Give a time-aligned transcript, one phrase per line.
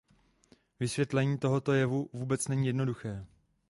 [0.79, 3.25] Vysvětlení tohoto jevu vůbec není jednoduché.